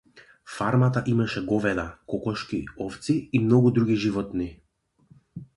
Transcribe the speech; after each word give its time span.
Фармата 0.53 1.03
имаше 1.07 1.43
говеда, 1.51 1.85
кокошки, 2.07 2.63
овци 2.87 3.29
и 3.33 3.39
многу 3.45 3.71
други 3.71 3.95
животни. 3.95 4.53